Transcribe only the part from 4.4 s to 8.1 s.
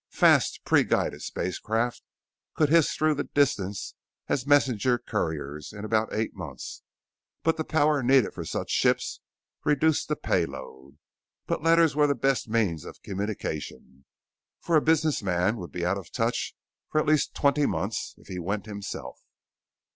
message couriers in about eight months, but the power